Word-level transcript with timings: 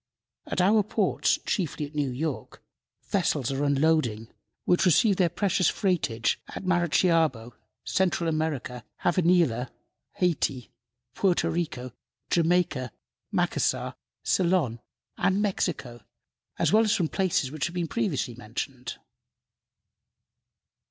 At 0.47 0.61
our 0.61 0.81
ports, 0.81 1.37
chiefly 1.45 1.85
at 1.85 1.93
New 1.93 2.09
York, 2.09 2.63
vessels 3.09 3.51
are 3.51 3.63
unloading 3.63 4.29
which 4.65 4.87
received 4.87 5.19
their 5.19 5.29
precious 5.29 5.69
freightage 5.69 6.37
at 6.47 6.63
Maracaibo, 6.65 7.53
Central 7.83 8.27
America, 8.27 8.83
Savanilla, 9.03 9.69
Hayti, 10.13 10.71
Porto 11.13 11.51
Rico, 11.51 11.91
Jamaica, 12.31 12.91
Macassar, 13.31 13.93
Ceylon 14.23 14.79
and 15.19 15.39
Mexico, 15.39 16.01
as 16.57 16.73
well 16.73 16.83
as 16.83 16.95
from 16.95 17.07
places 17.07 17.51
which 17.51 17.67
have 17.67 17.75
been 17.75 17.87
previously 17.87 18.33
mentioned. 18.33 18.97